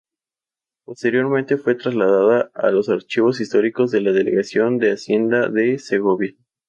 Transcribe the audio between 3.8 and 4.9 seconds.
de la Delegación